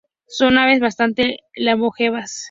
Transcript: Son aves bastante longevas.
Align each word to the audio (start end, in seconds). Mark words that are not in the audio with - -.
Son 0.27 0.57
aves 0.57 0.79
bastante 0.79 1.41
longevas. 1.53 2.31